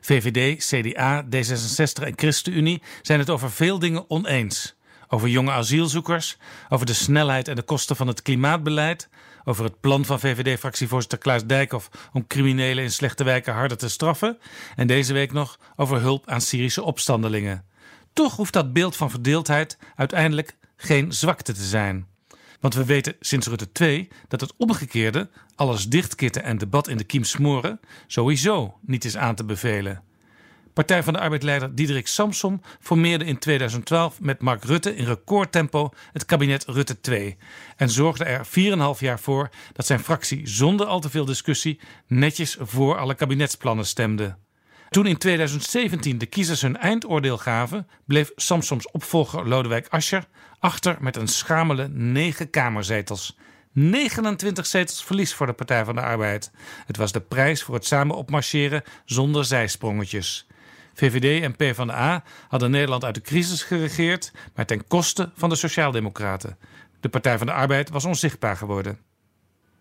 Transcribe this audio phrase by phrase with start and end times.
[0.00, 4.74] VVD, CDA, D66 en ChristenUnie zijn het over veel dingen oneens.
[5.08, 6.36] Over jonge asielzoekers,
[6.68, 9.08] over de snelheid en de kosten van het klimaatbeleid,
[9.44, 14.38] over het plan van VVD-fractievoorzitter Klaas Dijkhoff om criminelen in slechte wijken harder te straffen
[14.76, 17.64] en deze week nog over hulp aan Syrische opstandelingen.
[18.12, 22.06] Toch hoeft dat beeld van verdeeldheid uiteindelijk geen zwakte te zijn.
[22.62, 27.04] Want we weten sinds Rutte 2 dat het omgekeerde, alles dichtkitten en debat in de
[27.04, 30.02] kiem smoren, sowieso niet is aan te bevelen.
[30.72, 36.24] Partij van de Arbeidleider Diederik Samsom formeerde in 2012 met Mark Rutte in recordtempo het
[36.24, 37.36] kabinet Rutte 2
[37.76, 38.46] en zorgde er
[38.96, 43.86] 4,5 jaar voor dat zijn fractie zonder al te veel discussie netjes voor alle kabinetsplannen
[43.86, 44.36] stemde.
[44.92, 50.24] Toen in 2017 de kiezers hun eindoordeel gaven, bleef Samsoms opvolger Lodewijk Asscher
[50.58, 53.38] achter met een schamele 9 kamerzetels.
[53.72, 56.50] 29 zetels verlies voor de Partij van de Arbeid.
[56.86, 60.46] Het was de prijs voor het samen opmarcheren zonder zijsprongetjes.
[60.94, 66.58] VVD en PvdA hadden Nederland uit de crisis geregeerd, maar ten koste van de Sociaaldemocraten.
[67.00, 68.98] De Partij van de Arbeid was onzichtbaar geworden.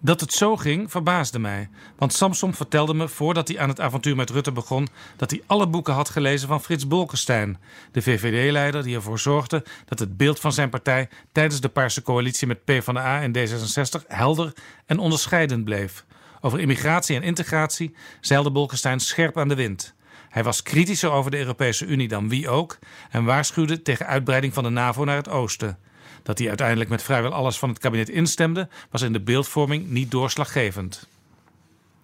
[0.00, 4.16] Dat het zo ging verbaasde mij, want Samson vertelde me voordat hij aan het avontuur
[4.16, 7.58] met Rutte begon dat hij alle boeken had gelezen van Frits Bolkestein,
[7.92, 12.46] de VVD-leider die ervoor zorgde dat het beeld van zijn partij tijdens de Paarse coalitie
[12.46, 14.52] met PvdA en D66 helder
[14.86, 16.04] en onderscheidend bleef.
[16.40, 19.94] Over immigratie en integratie zeilde Bolkestein scherp aan de wind.
[20.28, 22.78] Hij was kritischer over de Europese Unie dan wie ook
[23.10, 25.78] en waarschuwde tegen uitbreiding van de NAVO naar het oosten.
[26.22, 30.10] Dat hij uiteindelijk met vrijwel alles van het kabinet instemde, was in de beeldvorming niet
[30.10, 31.08] doorslaggevend.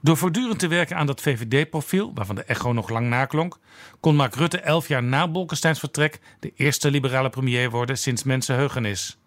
[0.01, 3.59] Door voortdurend te werken aan dat VVD-profiel, waarvan de echo nog lang naklonk,
[4.01, 9.19] kon Mark Rutte elf jaar na Bolkesteins vertrek de eerste liberale premier worden sinds mensenheugenis.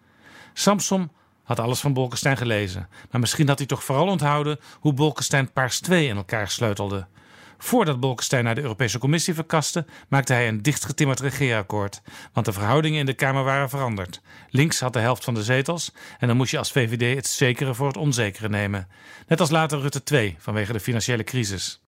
[0.52, 1.10] Samsom
[1.42, 5.80] had alles van Bolkestein gelezen, maar misschien had hij toch vooral onthouden hoe Bolkestein Paars
[5.80, 7.06] 2 in elkaar sleutelde.
[7.58, 12.02] Voordat Bolkestein naar de Europese Commissie verkaste, maakte hij een dichtgetimmerd regeerakkoord.
[12.32, 14.20] Want de verhoudingen in de Kamer waren veranderd.
[14.50, 17.74] Links had de helft van de zetels en dan moest je als VVD het zekere
[17.74, 18.88] voor het onzekere nemen.
[19.26, 21.82] Net als later Rutte 2 vanwege de financiële crisis.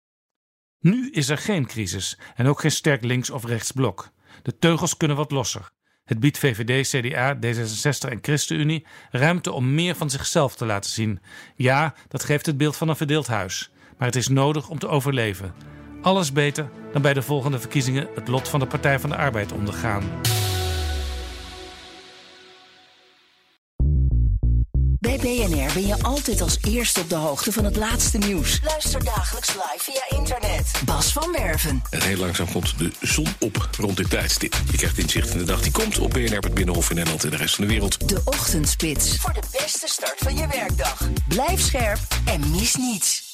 [0.79, 4.09] Nu is er geen crisis en ook geen sterk links- of rechtsblok.
[4.41, 5.69] De teugels kunnen wat losser.
[6.03, 11.21] Het biedt VVD, CDA, D66 en ChristenUnie ruimte om meer van zichzelf te laten zien.
[11.55, 14.87] Ja, dat geeft het beeld van een verdeeld huis maar het is nodig om te
[14.87, 15.53] overleven.
[16.01, 19.51] Alles beter dan bij de volgende verkiezingen het lot van de Partij van de Arbeid
[19.51, 20.03] ondergaan.
[24.99, 28.59] Bij BNR ben je altijd als eerste op de hoogte van het laatste nieuws.
[28.63, 30.81] Luister dagelijks live via internet.
[30.85, 31.81] Bas van Werven.
[31.89, 34.55] En heel langzaam komt de zon op rond dit tijdstip.
[34.71, 37.29] Je krijgt inzicht in de dag die komt op BNR, het Binnenhof in Nederland en
[37.29, 38.09] de rest van de wereld.
[38.09, 39.17] De Ochtendspits.
[39.17, 41.09] Voor de beste start van je werkdag.
[41.27, 43.28] Blijf scherp en mis niets.